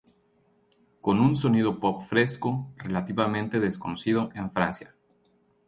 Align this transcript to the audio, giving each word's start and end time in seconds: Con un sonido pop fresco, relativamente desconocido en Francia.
Con 0.99 1.19
un 1.19 1.35
sonido 1.35 1.79
pop 1.79 2.01
fresco, 2.01 2.71
relativamente 2.77 3.59
desconocido 3.59 4.31
en 4.33 4.49
Francia. 4.51 4.95